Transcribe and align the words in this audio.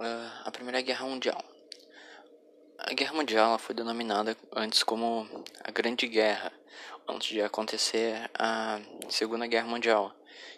Uh, 0.00 0.32
a 0.46 0.50
Primeira 0.50 0.80
Guerra 0.80 1.04
Mundial. 1.04 1.44
A 2.78 2.94
Guerra 2.94 3.12
Mundial 3.12 3.58
foi 3.58 3.74
denominada 3.74 4.34
antes 4.50 4.82
como 4.82 5.28
a 5.62 5.70
Grande 5.70 6.06
Guerra, 6.06 6.50
antes 7.06 7.28
de 7.28 7.42
acontecer 7.42 8.30
a 8.32 8.80
Segunda 9.10 9.46
Guerra 9.46 9.66
Mundial, 9.66 10.10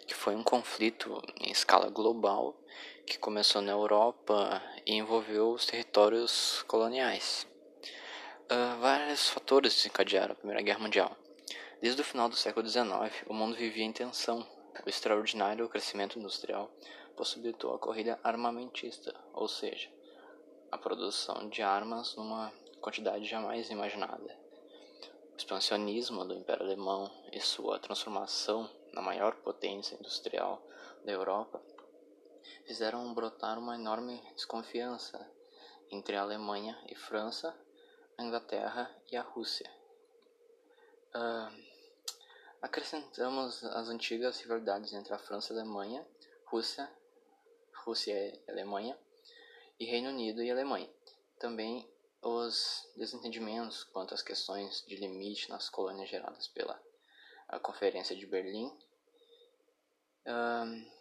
que 0.07 0.13
foi 0.13 0.33
um 0.33 0.43
conflito 0.43 1.21
em 1.41 1.51
escala 1.51 1.89
global 1.89 2.57
que 3.05 3.19
começou 3.19 3.61
na 3.61 3.73
Europa 3.73 4.61
e 4.85 4.93
envolveu 4.93 5.51
os 5.51 5.65
territórios 5.65 6.63
coloniais. 6.65 7.45
Uh, 8.49 8.79
vários 8.79 9.27
fatores 9.27 9.75
desencadearam 9.75 10.31
a 10.31 10.35
Primeira 10.35 10.61
Guerra 10.61 10.79
Mundial. 10.79 11.17
Desde 11.81 11.99
o 11.99 12.05
final 12.05 12.29
do 12.29 12.37
século 12.37 12.65
XIX, 12.65 13.25
o 13.27 13.33
mundo 13.33 13.57
vivia 13.57 13.83
em 13.83 13.91
tensão. 13.91 14.47
O 14.85 14.89
extraordinário 14.89 15.67
crescimento 15.67 16.17
industrial 16.17 16.71
possibilitou 17.15 17.73
a 17.73 17.79
corrida 17.79 18.19
armamentista, 18.23 19.13
ou 19.33 19.47
seja, 19.47 19.89
a 20.71 20.77
produção 20.77 21.49
de 21.49 21.61
armas 21.61 22.15
numa 22.15 22.51
quantidade 22.81 23.25
jamais 23.25 23.69
imaginada. 23.69 24.37
O 25.33 25.37
expansionismo 25.37 26.25
do 26.25 26.33
Império 26.33 26.63
Alemão 26.63 27.09
e 27.31 27.39
sua 27.39 27.79
transformação 27.79 28.69
na 28.91 29.01
maior 29.01 29.35
potência 29.37 29.95
industrial 29.95 30.61
da 31.03 31.11
Europa 31.11 31.61
fizeram 32.65 33.13
brotar 33.13 33.57
uma 33.57 33.75
enorme 33.75 34.21
desconfiança 34.35 35.19
entre 35.91 36.15
a 36.15 36.21
Alemanha 36.21 36.77
e 36.87 36.95
França, 36.95 37.55
a 38.17 38.23
Inglaterra 38.23 38.89
e 39.11 39.15
a 39.15 39.21
Rússia. 39.21 39.69
Uh, 41.15 41.63
acrescentamos 42.61 43.63
as 43.63 43.89
antigas 43.89 44.39
rivalidades 44.39 44.93
entre 44.93 45.13
a 45.13 45.19
França 45.19 45.53
e 45.53 45.57
a 45.57 45.61
Alemanha, 45.61 46.07
Rússia 46.45 46.89
Rússia 47.83 48.13
e 48.13 48.51
Alemanha, 48.51 48.97
e 49.79 49.85
Reino 49.85 50.09
Unido 50.09 50.41
e 50.41 50.49
Alemanha. 50.49 50.89
Também 51.39 51.89
os 52.21 52.89
desentendimentos 52.95 53.83
quanto 53.83 54.13
às 54.13 54.21
questões 54.21 54.83
de 54.87 54.95
limite 54.95 55.49
nas 55.49 55.69
colônias 55.69 56.09
geradas 56.09 56.47
pela 56.47 56.81
Conferência 57.61 58.15
de 58.15 58.25
Berlim. 58.25 58.71
Um, 60.25 60.91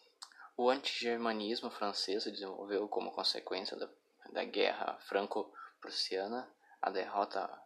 o 0.56 0.69
antigermanismo 0.69 1.70
francês 1.70 2.24
se 2.24 2.30
desenvolveu 2.30 2.89
como 2.89 3.12
consequência 3.12 3.77
da, 3.77 3.89
da 4.33 4.44
Guerra 4.44 4.98
Franco-Prussiana. 5.02 6.52
A 6.80 6.91
derrota 6.91 7.41
a 7.41 7.62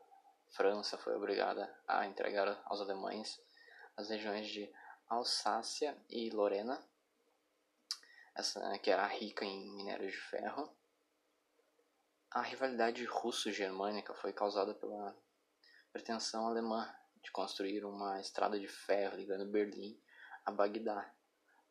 França 0.51 0.99
foi 0.99 1.17
obrigada 1.17 1.75
a 1.89 2.07
entregar 2.07 2.63
aos 2.67 2.81
alemães 2.81 3.41
as 3.97 4.11
regiões 4.11 4.47
de 4.49 4.71
Alsácia 5.09 5.97
e 6.09 6.31
Lorena 6.31 6.83
essa 8.37 8.61
né, 8.69 8.79
que 8.79 8.91
era 8.91 9.07
rica 9.07 9.45
em 9.45 9.71
minério 9.75 10.07
de 10.07 10.17
ferro. 10.17 10.71
A 12.31 12.43
rivalidade 12.43 13.05
russo-germânica 13.05 14.15
foi 14.15 14.33
causada 14.33 14.75
pela 14.75 15.17
pretensão 15.93 16.47
alemã 16.47 16.95
de 17.23 17.31
construir 17.31 17.85
uma 17.85 18.21
estrada 18.21 18.61
de 18.61 18.69
ferro 18.69 19.17
ligando 19.17 19.51
Berlim 19.51 19.99
a 20.45 20.51
Bagdá, 20.51 21.11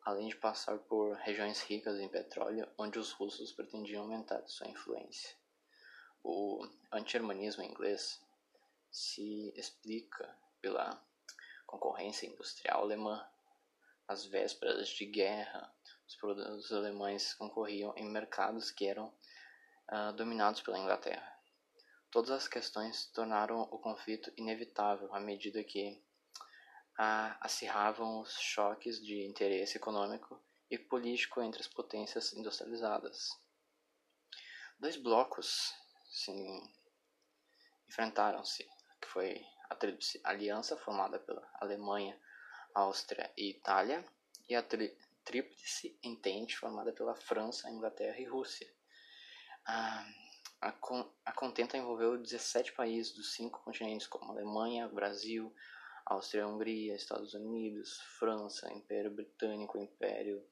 além 0.04 0.28
de 0.28 0.36
passar 0.36 0.78
por 0.80 1.14
regiões 1.18 1.62
ricas 1.62 1.98
em 2.00 2.08
petróleo 2.08 2.68
onde 2.76 2.98
os 2.98 3.12
russos 3.12 3.52
pretendiam 3.52 4.02
aumentar 4.02 4.46
sua 4.46 4.68
influência. 4.68 5.36
O 6.22 6.66
anti-germanismo 6.92 7.62
inglês 7.62 8.20
se 8.90 9.52
explica 9.56 10.36
pela 10.60 11.00
concorrência 11.64 12.26
industrial 12.26 12.82
alemã, 12.82 13.24
as 14.08 14.24
vésperas 14.24 14.88
de 14.88 15.06
guerra, 15.06 15.72
os 16.06 16.14
produtos 16.16 16.72
alemães 16.72 17.34
concorriam 17.34 17.92
em 17.96 18.08
mercados 18.08 18.70
que 18.70 18.86
eram 18.86 19.12
uh, 19.90 20.12
dominados 20.14 20.60
pela 20.62 20.78
Inglaterra. 20.78 21.36
Todas 22.10 22.30
as 22.30 22.48
questões 22.48 23.06
tornaram 23.06 23.62
o 23.62 23.78
conflito 23.78 24.32
inevitável 24.36 25.12
à 25.14 25.20
medida 25.20 25.62
que 25.64 26.00
uh, 26.98 27.36
acirravam 27.40 28.20
os 28.20 28.32
choques 28.38 29.04
de 29.04 29.26
interesse 29.26 29.76
econômico 29.76 30.40
e 30.70 30.78
político 30.78 31.42
entre 31.42 31.60
as 31.60 31.68
potências 31.68 32.32
industrializadas. 32.32 33.28
Dois 34.78 34.96
blocos 34.96 35.72
se 36.08 36.30
enfrentaram-se, 37.88 38.64
que 39.00 39.08
foi 39.08 39.44
a 39.68 39.74
Tríplice 39.74 40.20
Aliança 40.24 40.76
formada 40.76 41.18
pela 41.18 41.48
Alemanha, 41.60 42.18
Áustria 42.76 43.32
e 43.34 43.48
Itália, 43.48 44.04
e 44.46 44.54
a 44.54 44.62
tríplice 45.24 45.98
entente 46.02 46.58
formada 46.58 46.92
pela 46.92 47.14
França, 47.14 47.70
Inglaterra 47.70 48.18
e 48.18 48.24
Rússia. 48.24 48.70
A, 49.64 50.06
a, 50.60 50.74
a 51.24 51.32
contenta 51.32 51.78
envolveu 51.78 52.18
17 52.18 52.72
países 52.72 53.14
dos 53.14 53.32
cinco 53.32 53.62
continentes, 53.64 54.06
como 54.06 54.30
Alemanha, 54.30 54.88
Brasil, 54.88 55.52
Áustria, 56.04 56.46
Hungria, 56.46 56.94
Estados 56.94 57.32
Unidos, 57.32 57.98
França, 58.18 58.70
Império 58.70 59.10
Britânico, 59.10 59.78
Império 59.78 60.46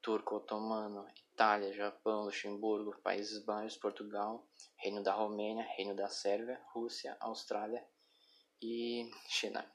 Turco-Otomano, 0.00 1.06
Itália, 1.34 1.74
Japão, 1.74 2.24
Luxemburgo, 2.24 2.98
Países 3.02 3.44
Baixos, 3.44 3.78
Portugal, 3.78 4.48
Reino 4.76 5.02
da 5.02 5.12
Romênia, 5.12 5.62
Reino 5.76 5.94
da 5.94 6.08
Sérvia, 6.08 6.58
Rússia, 6.72 7.16
Austrália 7.20 7.86
e 8.62 9.10
China. 9.28 9.70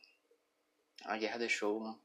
A 1.11 1.17
guerra 1.17 1.39
deixou 1.39 1.99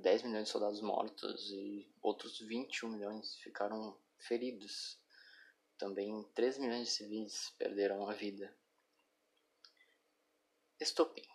10 0.00 0.22
milhões 0.22 0.44
de 0.44 0.50
soldados 0.50 0.80
mortos 0.80 1.50
e 1.50 1.92
outros 2.00 2.38
21 2.38 2.88
milhões 2.88 3.34
ficaram 3.38 3.98
feridos. 4.16 4.96
Também 5.76 6.22
3 6.32 6.58
milhões 6.58 6.86
de 6.86 6.94
civis 6.94 7.52
perderam 7.58 8.08
a 8.08 8.12
vida. 8.12 8.56
Estopim 10.78 11.26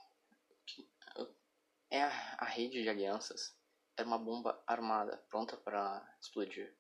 é 1.92 2.04
a, 2.04 2.38
a 2.40 2.46
rede 2.46 2.82
de 2.82 2.88
alianças 2.88 3.54
era 3.98 4.08
uma 4.08 4.18
bomba 4.18 4.64
armada 4.66 5.18
pronta 5.28 5.58
para 5.58 6.08
explodir. 6.22 6.74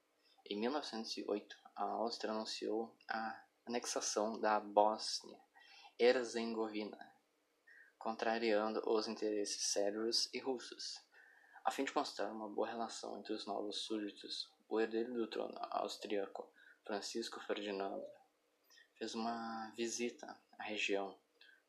Em 0.45 0.57
1908, 0.57 1.57
a 1.75 1.83
Áustria 1.83 2.31
anunciou 2.31 2.95
a 3.09 3.43
anexação 3.65 4.39
da 4.39 4.57
Bósnia 4.57 5.37
Herzegovina, 5.99 6.97
contrariando 8.07 8.81
os 8.89 9.05
interesses 9.05 9.63
sérvios 9.63 10.29
e 10.33 10.39
russos. 10.39 10.97
A 11.65 11.69
fim 11.69 11.83
de 11.83 11.93
mostrar 11.93 12.31
uma 12.31 12.47
boa 12.47 12.65
relação 12.65 13.19
entre 13.19 13.33
os 13.33 13.45
novos 13.45 13.79
súditos, 13.79 14.49
o 14.69 14.79
herdeiro 14.79 15.13
do 15.13 15.27
trono 15.27 15.57
austríaco, 15.71 16.49
Francisco 16.85 17.41
Ferdinando, 17.41 18.01
fez 18.95 19.13
uma 19.13 19.69
visita 19.75 20.25
à 20.57 20.63
região 20.63 21.19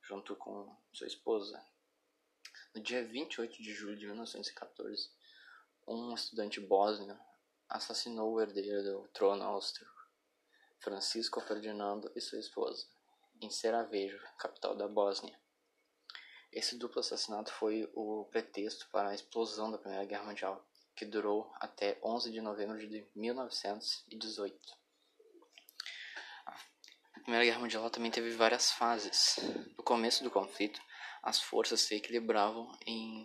junto 0.00 0.36
com 0.36 0.72
sua 0.92 1.08
esposa. 1.08 1.60
No 2.72 2.80
dia 2.80 3.04
28 3.04 3.60
de 3.60 3.74
julho 3.74 3.98
de 3.98 4.06
1914, 4.06 5.10
um 5.88 6.14
estudante 6.14 6.60
bósnio 6.60 7.18
assassinou 7.68 8.34
o 8.34 8.40
herdeiro 8.40 8.84
do 8.84 9.08
trono 9.08 9.42
austríaco, 9.42 10.08
Francisco 10.78 11.40
Ferdinando 11.40 12.12
e 12.14 12.20
sua 12.20 12.38
esposa, 12.38 12.86
em 13.40 13.50
Sarajevo, 13.50 14.22
capital 14.38 14.76
da 14.76 14.86
Bósnia. 14.86 15.36
Esse 16.58 16.76
duplo 16.76 16.98
assassinato 16.98 17.52
foi 17.52 17.88
o 17.94 18.24
pretexto 18.32 18.88
para 18.90 19.10
a 19.10 19.14
explosão 19.14 19.70
da 19.70 19.78
Primeira 19.78 20.04
Guerra 20.04 20.24
Mundial, 20.24 20.66
que 20.96 21.04
durou 21.04 21.48
até 21.60 21.96
11 22.02 22.32
de 22.32 22.40
novembro 22.40 22.76
de 22.76 23.06
1918. 23.14 24.58
A 26.44 27.20
Primeira 27.20 27.44
Guerra 27.44 27.60
Mundial 27.60 27.88
também 27.90 28.10
teve 28.10 28.30
várias 28.30 28.72
fases. 28.72 29.36
No 29.76 29.84
começo 29.84 30.24
do 30.24 30.32
conflito, 30.32 30.80
as 31.22 31.40
forças 31.40 31.82
se 31.82 31.94
equilibravam 31.94 32.76
em 32.84 33.22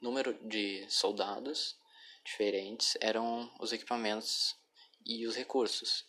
número 0.00 0.34
de 0.48 0.84
soldados 0.90 1.78
diferentes, 2.24 2.98
eram 3.00 3.48
os 3.60 3.72
equipamentos 3.72 4.56
e 5.06 5.24
os 5.24 5.36
recursos. 5.36 6.04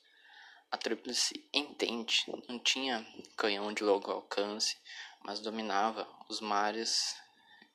A 0.71 0.77
Tríplice 0.77 1.47
Entente 1.53 2.25
não 2.49 2.57
tinha 2.57 3.05
canhão 3.37 3.71
de 3.71 3.83
longo 3.83 4.09
alcance, 4.09 4.75
mas 5.23 5.39
dominava 5.39 6.07
os 6.29 6.41
mares 6.41 7.15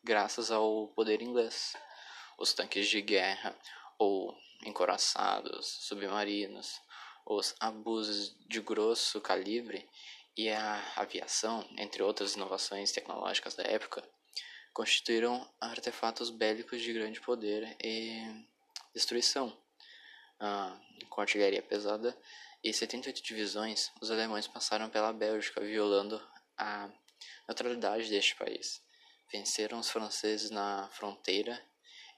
graças 0.04 0.50
ao 0.50 0.88
poder 0.88 1.22
inglês. 1.22 1.76
Os 2.38 2.52
tanques 2.52 2.88
de 2.88 3.00
guerra, 3.00 3.56
ou 3.98 4.36
encoraçados, 4.64 5.66
submarinos, 5.80 6.80
os 7.26 7.54
abusos 7.58 8.34
de 8.46 8.60
grosso 8.60 9.20
calibre 9.20 9.88
e 10.36 10.48
a 10.48 10.92
aviação, 10.96 11.68
entre 11.76 12.02
outras 12.02 12.34
inovações 12.34 12.92
tecnológicas 12.92 13.54
da 13.54 13.64
época, 13.64 14.02
constituíram 14.72 15.46
artefatos 15.60 16.30
bélicos 16.30 16.80
de 16.80 16.92
grande 16.92 17.20
poder 17.20 17.76
e 17.82 18.46
destruição. 18.94 19.56
Ah, 20.40 20.78
com 21.10 21.20
artilharia 21.20 21.60
pesada 21.60 22.16
e 22.62 22.72
78 22.72 23.22
divisões, 23.22 23.90
os 24.00 24.10
alemães 24.10 24.46
passaram 24.46 24.88
pela 24.88 25.12
Bélgica, 25.12 25.60
violando 25.60 26.22
a 26.56 26.88
neutralidade 27.48 28.10
deste 28.10 28.36
país. 28.36 28.82
Venceram 29.32 29.78
os 29.78 29.90
franceses 29.90 30.50
na 30.50 30.88
fronteira 30.90 31.60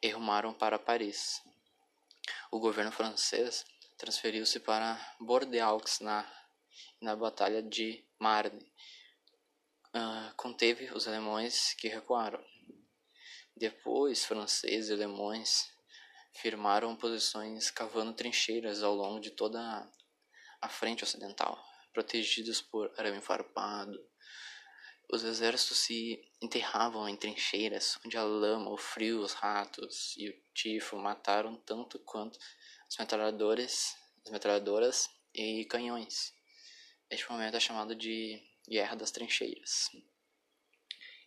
e 0.02 0.08
rumaram 0.10 0.52
para 0.52 0.78
Paris. 0.78 1.40
O 2.50 2.58
governo 2.58 2.90
francês 2.90 3.64
transferiu-se 3.96 4.60
para 4.60 4.98
Bordeaux 5.20 6.00
na, 6.00 6.30
na 7.00 7.14
Batalha 7.14 7.62
de 7.62 8.04
Marne. 8.18 8.64
Uh, 9.94 10.34
conteve 10.36 10.92
os 10.92 11.06
alemães 11.06 11.74
que 11.74 11.88
recuaram. 11.88 12.42
Depois, 13.56 14.24
franceses 14.24 14.88
e 14.88 14.92
alemães 14.92 15.70
firmaram 16.32 16.96
posições 16.96 17.70
cavando 17.70 18.14
trincheiras 18.14 18.82
ao 18.82 18.94
longo 18.94 19.20
de 19.20 19.30
toda 19.32 19.60
a 20.60 20.68
frente 20.68 21.02
ocidental, 21.02 21.62
protegidos 21.92 22.62
por 22.62 22.92
arame 22.96 23.20
farpado. 23.20 23.98
Os 25.12 25.24
exércitos 25.24 25.78
se 25.78 26.22
enterravam 26.40 27.08
em 27.08 27.16
trincheiras 27.16 27.98
onde 28.06 28.16
a 28.16 28.22
lama, 28.22 28.70
o 28.70 28.76
frio, 28.76 29.22
os 29.22 29.32
ratos 29.32 30.14
e 30.16 30.28
o 30.28 30.42
tifo 30.54 30.96
mataram 30.96 31.56
tanto 31.56 31.98
quanto 31.98 32.38
as 32.86 32.96
metralhadoras, 32.96 33.96
as 34.24 34.30
metralhadoras 34.30 35.10
e 35.34 35.64
canhões. 35.64 36.32
Este 37.10 37.28
momento 37.28 37.56
é 37.56 37.60
chamado 37.60 37.92
de 37.92 38.40
Guerra 38.68 38.94
das 38.94 39.10
Trincheiras. 39.10 39.90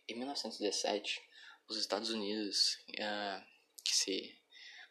Em 0.08 0.16
1917, 0.16 1.20
os 1.68 1.76
Estados 1.76 2.08
Unidos, 2.08 2.78
uh, 2.88 3.44
que 3.84 3.94
se 3.94 4.42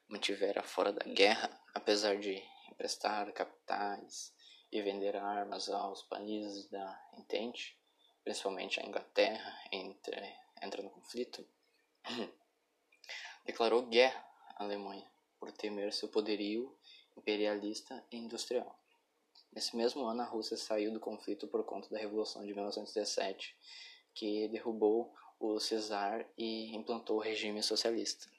mantivera 0.07 0.61
fora 0.61 0.91
da 0.91 1.03
guerra, 1.05 1.49
apesar 1.73 2.19
de 2.19 2.39
emprestar 2.71 3.33
capitais 3.33 4.31
e 4.71 4.83
vender 4.83 5.15
armas 5.15 5.67
aos 5.67 6.03
países 6.03 6.69
da 6.69 7.09
Entente, 7.17 7.75
principalmente 8.23 8.79
a 8.79 8.85
Inglaterra, 8.85 9.59
entre, 9.71 10.15
entra 10.61 10.81
no 10.81 10.89
conflito, 10.89 11.45
declarou 13.45 13.85
guerra 13.87 14.25
à 14.55 14.63
Alemanha 14.63 15.09
por 15.39 15.51
temer 15.51 15.91
seu 15.93 16.07
poderio 16.07 16.75
imperialista 17.17 18.03
e 18.11 18.17
industrial. 18.17 18.79
Nesse 19.51 19.75
mesmo 19.75 20.05
ano, 20.05 20.21
a 20.21 20.25
Rússia 20.25 20.57
saiu 20.57 20.91
do 20.91 20.99
conflito 20.99 21.47
por 21.47 21.63
conta 21.63 21.89
da 21.89 21.99
Revolução 21.99 22.43
de 22.43 22.53
1917, 22.53 23.55
que 24.13 24.47
derrubou 24.47 25.13
o 25.39 25.59
Czar 25.59 26.25
e 26.37 26.75
implantou 26.75 27.17
o 27.17 27.21
regime 27.21 27.61
socialista. 27.61 28.31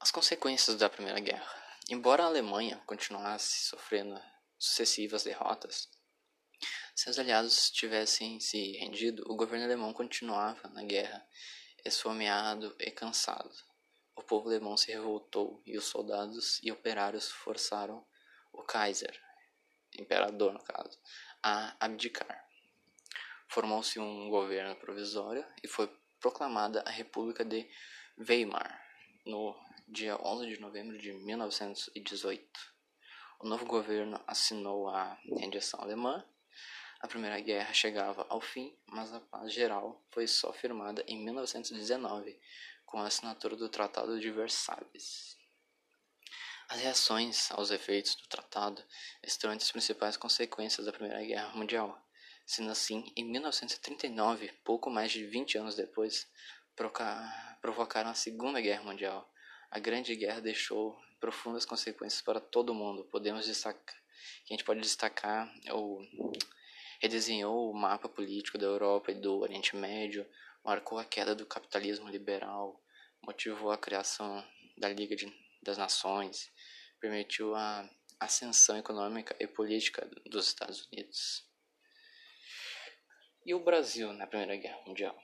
As 0.00 0.10
consequências 0.10 0.76
da 0.76 0.88
Primeira 0.88 1.20
Guerra. 1.20 1.64
Embora 1.88 2.24
a 2.24 2.26
Alemanha 2.26 2.82
continuasse 2.86 3.68
sofrendo 3.68 4.20
sucessivas 4.58 5.22
derrotas, 5.22 5.88
seus 6.96 7.18
aliados 7.18 7.70
tivessem 7.70 8.40
se 8.40 8.72
rendido, 8.78 9.22
o 9.30 9.36
governo 9.36 9.66
alemão 9.66 9.92
continuava 9.92 10.66
na 10.70 10.82
guerra, 10.82 11.24
esfomeado 11.84 12.74
e 12.80 12.90
cansado. 12.90 13.54
O 14.16 14.22
povo 14.22 14.48
alemão 14.48 14.78
se 14.78 14.90
revoltou 14.90 15.62
e 15.66 15.76
os 15.76 15.84
soldados 15.84 16.58
e 16.62 16.72
operários 16.72 17.30
forçaram 17.30 18.02
o 18.50 18.62
Kaiser, 18.62 19.14
imperador 19.98 20.54
no 20.54 20.64
caso, 20.64 20.98
a 21.42 21.76
abdicar. 21.78 22.48
Formou-se 23.46 24.00
um 24.00 24.30
governo 24.30 24.74
provisório 24.76 25.44
e 25.62 25.68
foi 25.68 25.86
proclamada 26.18 26.82
a 26.86 26.90
República 26.90 27.44
de 27.44 27.68
Weimar 28.18 28.82
no 29.26 29.54
dia 29.86 30.16
11 30.16 30.46
de 30.46 30.60
novembro 30.60 30.96
de 30.96 31.12
1918. 31.12 32.42
O 33.40 33.46
novo 33.46 33.66
governo 33.66 34.18
assinou 34.26 34.88
a 34.88 35.18
rendição 35.38 35.80
alemã. 35.82 36.24
A 37.06 37.08
Primeira 37.08 37.38
Guerra 37.38 37.72
chegava 37.72 38.26
ao 38.28 38.40
fim, 38.40 38.76
mas 38.84 39.14
a 39.14 39.20
paz 39.20 39.52
geral 39.52 40.04
foi 40.10 40.26
só 40.26 40.52
firmada 40.52 41.04
em 41.06 41.16
1919, 41.16 42.36
com 42.84 42.98
a 42.98 43.06
assinatura 43.06 43.54
do 43.54 43.68
Tratado 43.68 44.18
de 44.18 44.28
Versalhes. 44.28 45.38
As 46.68 46.80
reações 46.80 47.48
aos 47.52 47.70
efeitos 47.70 48.16
do 48.16 48.26
tratado 48.26 48.82
estão 49.22 49.52
entre 49.52 49.64
as 49.64 49.70
principais 49.70 50.16
consequências 50.16 50.84
da 50.84 50.92
Primeira 50.92 51.24
Guerra 51.24 51.54
Mundial. 51.54 51.96
Sendo 52.44 52.72
assim, 52.72 53.12
em 53.14 53.22
1939, 53.22 54.52
pouco 54.64 54.90
mais 54.90 55.12
de 55.12 55.24
20 55.24 55.58
anos 55.58 55.76
depois, 55.76 56.28
provocaram 57.60 58.10
a 58.10 58.14
Segunda 58.14 58.60
Guerra 58.60 58.82
Mundial. 58.82 59.32
A 59.70 59.78
Grande 59.78 60.16
Guerra 60.16 60.40
deixou 60.40 61.00
profundas 61.20 61.64
consequências 61.64 62.20
para 62.20 62.40
todo 62.40 62.74
mundo. 62.74 63.04
Podemos 63.04 63.46
destacar, 63.46 63.94
a 63.94 64.52
gente 64.52 64.64
pode 64.64 64.80
destacar 64.80 65.48
ou 65.70 66.04
redesenhou 67.00 67.70
o 67.70 67.74
mapa 67.74 68.08
político 68.08 68.58
da 68.58 68.66
Europa 68.66 69.12
e 69.12 69.14
do 69.14 69.38
Oriente 69.38 69.76
Médio, 69.76 70.26
marcou 70.64 70.98
a 70.98 71.04
queda 71.04 71.34
do 71.34 71.46
capitalismo 71.46 72.08
liberal, 72.08 72.82
motivou 73.22 73.70
a 73.70 73.78
criação 73.78 74.44
da 74.76 74.88
Liga 74.88 75.14
de, 75.14 75.32
das 75.62 75.78
Nações, 75.78 76.50
permitiu 77.00 77.54
a 77.54 77.88
ascensão 78.18 78.76
econômica 78.76 79.36
e 79.38 79.46
política 79.46 80.08
dos 80.24 80.48
Estados 80.48 80.86
Unidos. 80.86 81.46
E 83.44 83.54
o 83.54 83.60
Brasil 83.60 84.12
na 84.12 84.26
Primeira 84.26 84.56
Guerra 84.56 84.82
Mundial? 84.86 85.16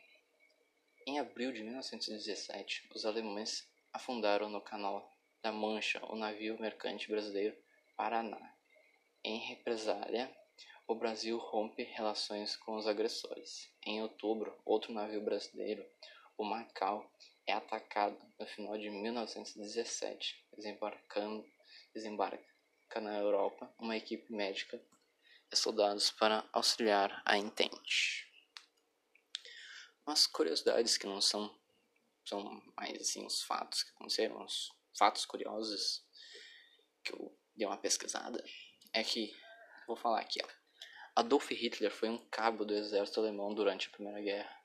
Em 1.06 1.18
abril 1.18 1.52
de 1.52 1.64
1917, 1.64 2.88
os 2.94 3.04
alemães 3.04 3.68
afundaram 3.92 4.48
no 4.48 4.60
Canal 4.60 5.10
da 5.42 5.50
Mancha 5.50 6.00
o 6.06 6.14
navio 6.14 6.60
mercante 6.60 7.08
brasileiro 7.08 7.56
Paraná. 7.96 8.54
Em 9.24 9.38
represália, 9.38 10.32
o 10.86 10.94
Brasil 10.94 11.38
rompe 11.38 11.82
relações 11.82 12.56
com 12.56 12.76
os 12.76 12.86
agressores. 12.86 13.70
Em 13.86 14.02
outubro, 14.02 14.60
outro 14.64 14.92
navio 14.92 15.22
brasileiro, 15.22 15.84
o 16.36 16.44
Macau, 16.44 17.10
é 17.46 17.52
atacado 17.52 18.18
no 18.38 18.46
final 18.46 18.78
de 18.78 18.90
1917, 18.90 20.46
desembarcando 20.56 21.44
desembarca 21.94 22.44
na 23.00 23.18
Europa 23.18 23.72
uma 23.78 23.96
equipe 23.96 24.32
médica 24.32 24.80
e 25.50 25.56
soldados 25.56 26.10
para 26.10 26.48
auxiliar 26.52 27.22
a 27.24 27.36
Entente. 27.36 28.28
Umas 30.06 30.26
curiosidades 30.26 30.96
que 30.96 31.06
não 31.06 31.20
são 31.20 31.54
são 32.24 32.62
mais 32.76 33.00
assim 33.00 33.26
os 33.26 33.42
fatos 33.42 33.82
que 33.82 33.90
aconteceram, 33.90 34.44
os 34.44 34.70
fatos 34.96 35.24
curiosos 35.24 36.04
que 37.02 37.12
eu 37.12 37.36
dei 37.56 37.66
uma 37.66 37.76
pesquisada 37.76 38.42
é 38.92 39.02
que 39.02 39.34
vou 39.94 39.96
falar 39.96 40.20
aqui, 40.20 40.40
ó. 40.42 40.48
Adolf 41.16 41.50
Hitler 41.50 41.90
foi 41.90 42.08
um 42.08 42.18
cabo 42.30 42.64
do 42.64 42.74
exército 42.74 43.20
alemão 43.20 43.54
durante 43.54 43.88
a 43.88 43.90
Primeira 43.90 44.20
Guerra. 44.20 44.56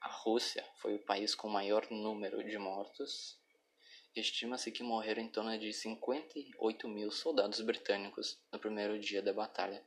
A 0.00 0.08
Rússia 0.08 0.64
foi 0.76 0.94
o 0.94 1.04
país 1.04 1.34
com 1.34 1.48
maior 1.48 1.86
número 1.90 2.42
de 2.42 2.56
mortos 2.58 3.38
Estima-se 4.18 4.72
que 4.72 4.82
morreram 4.82 5.22
em 5.22 5.28
torno 5.28 5.56
de 5.56 5.72
58 5.72 6.88
mil 6.88 7.08
soldados 7.08 7.60
britânicos 7.60 8.36
no 8.50 8.58
primeiro 8.58 8.98
dia 8.98 9.22
da 9.22 9.32
Batalha 9.32 9.80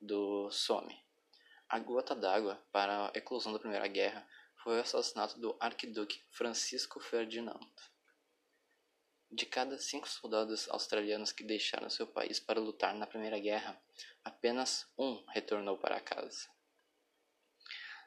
do 0.00 0.50
Somme. 0.50 1.00
A 1.68 1.78
gota 1.78 2.16
d'água 2.16 2.60
para 2.72 3.06
a 3.06 3.12
eclosão 3.14 3.52
da 3.52 3.60
Primeira 3.60 3.86
Guerra 3.86 4.26
foi 4.56 4.76
o 4.76 4.80
assassinato 4.80 5.38
do 5.38 5.56
arquiduque 5.60 6.20
Francisco 6.30 6.98
Ferdinando. 6.98 7.64
De 9.30 9.46
cada 9.46 9.78
cinco 9.78 10.08
soldados 10.08 10.68
australianos 10.68 11.32
que 11.32 11.44
deixaram 11.44 11.88
seu 11.88 12.06
país 12.06 12.40
para 12.40 12.60
lutar 12.60 12.94
na 12.94 13.06
Primeira 13.06 13.38
Guerra, 13.38 13.80
apenas 14.24 14.90
um 14.98 15.24
retornou 15.26 15.78
para 15.78 16.00
casa. 16.00 16.48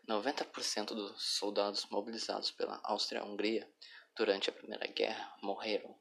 90% 0.08 0.88
dos 0.88 1.24
soldados 1.24 1.86
mobilizados 1.90 2.52
pela 2.52 2.82
Áustria-Hungria 2.84 3.68
Durante 4.16 4.48
a 4.48 4.54
Primeira 4.54 4.86
Guerra, 4.86 5.36
morreram 5.42 6.00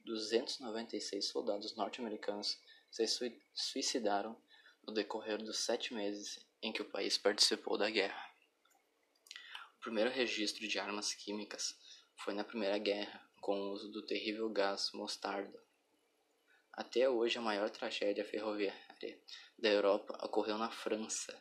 296 0.00 1.26
soldados 1.26 1.74
norte-americanos 1.74 2.60
se 2.90 3.06
suicidaram 3.54 4.38
no 4.86 4.92
decorrer 4.92 5.38
dos 5.38 5.60
sete 5.60 5.94
meses 5.94 6.46
em 6.60 6.70
que 6.70 6.82
o 6.82 6.90
país 6.90 7.16
participou 7.16 7.78
da 7.78 7.88
guerra. 7.88 8.22
O 9.76 9.80
primeiro 9.80 10.10
registro 10.10 10.68
de 10.68 10.78
armas 10.78 11.14
químicas 11.14 11.74
foi 12.14 12.34
na 12.34 12.44
Primeira 12.44 12.76
Guerra, 12.76 13.26
com 13.42 13.58
o 13.60 13.72
uso 13.72 13.90
do 13.90 14.06
terrível 14.06 14.48
gás 14.48 14.92
mostarda. 14.94 15.60
Até 16.72 17.10
hoje, 17.10 17.36
a 17.36 17.42
maior 17.42 17.68
tragédia 17.68 18.24
ferroviária 18.24 19.20
da 19.58 19.68
Europa 19.68 20.16
ocorreu 20.24 20.56
na 20.56 20.70
França, 20.70 21.36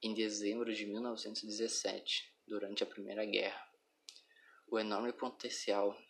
em 0.00 0.14
dezembro 0.14 0.72
de 0.72 0.86
1917, 0.86 2.32
durante 2.46 2.84
a 2.84 2.86
Primeira 2.86 3.24
Guerra. 3.24 3.68
O 4.68 4.78
enorme 4.78 5.12
potencial 5.12 6.00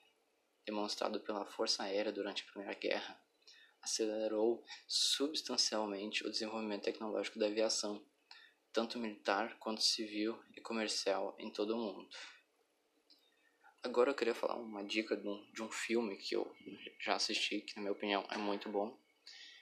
demonstrado 0.66 1.18
pela 1.20 1.46
Força 1.46 1.84
Aérea 1.84 2.12
durante 2.12 2.42
a 2.42 2.52
Primeira 2.52 2.78
Guerra 2.78 3.18
acelerou 3.80 4.62
substancialmente 4.86 6.22
o 6.26 6.30
desenvolvimento 6.30 6.84
tecnológico 6.84 7.38
da 7.38 7.46
aviação, 7.46 8.04
tanto 8.74 8.98
militar 8.98 9.58
quanto 9.58 9.80
civil 9.80 10.38
e 10.54 10.60
comercial 10.60 11.34
em 11.38 11.50
todo 11.50 11.74
o 11.74 11.78
mundo. 11.78 12.14
Agora 13.82 14.10
eu 14.10 14.14
queria 14.14 14.34
falar 14.34 14.56
uma 14.56 14.84
dica 14.84 15.16
de 15.16 15.26
um, 15.26 15.42
de 15.52 15.62
um 15.62 15.70
filme 15.70 16.14
que 16.18 16.36
eu 16.36 16.54
já 17.00 17.14
assisti, 17.14 17.62
que 17.62 17.76
na 17.76 17.82
minha 17.82 17.92
opinião 17.92 18.26
é 18.30 18.36
muito 18.36 18.68
bom, 18.68 18.94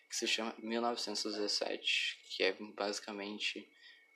que 0.09 0.17
se 0.17 0.27
chama 0.27 0.53
1917, 0.59 2.19
que 2.31 2.43
é 2.43 2.53
basicamente 2.75 3.71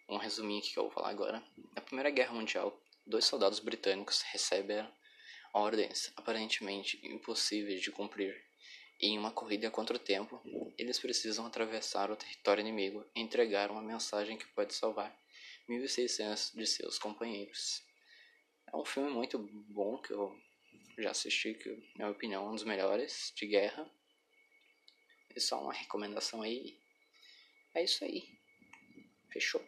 um 0.08 0.16
resuminho 0.16 0.60
que 0.60 0.76
eu 0.76 0.84
vou 0.84 0.92
falar 0.92 1.10
agora. 1.10 1.40
Na 1.76 1.80
Primeira 1.80 2.10
Guerra 2.10 2.32
Mundial, 2.32 2.76
dois 3.06 3.24
soldados 3.26 3.60
britânicos 3.60 4.22
recebem 4.22 4.84
ordens 5.54 6.12
aparentemente 6.16 6.98
impossíveis 7.04 7.80
de 7.80 7.92
cumprir 7.92 8.34
Em 9.00 9.18
uma 9.18 9.30
corrida 9.30 9.70
contra 9.70 9.96
o 9.96 10.00
tempo, 10.00 10.40
eles 10.78 10.98
precisam 10.98 11.46
atravessar 11.46 12.10
o 12.10 12.16
território 12.16 12.60
inimigo 12.60 13.04
e 13.14 13.20
entregar 13.20 13.70
uma 13.70 13.82
mensagem 13.82 14.36
que 14.36 14.46
pode 14.48 14.74
salvar 14.74 15.16
1.600 15.68 16.54
de 16.54 16.66
seus 16.66 16.98
companheiros. 16.98 17.91
É 18.72 18.76
um 18.76 18.84
filme 18.84 19.10
muito 19.10 19.38
bom 19.38 19.98
que 19.98 20.12
eu 20.12 20.34
já 20.98 21.10
assisti, 21.10 21.54
que, 21.54 21.68
na 21.96 22.06
minha 22.06 22.10
opinião, 22.10 22.46
é 22.46 22.48
um 22.48 22.54
dos 22.54 22.64
melhores 22.64 23.32
de 23.36 23.46
guerra. 23.46 23.88
É 25.34 25.40
só 25.40 25.62
uma 25.62 25.72
recomendação 25.72 26.42
aí. 26.42 26.78
É 27.74 27.84
isso 27.84 28.04
aí. 28.04 28.28
Fechou? 29.30 29.62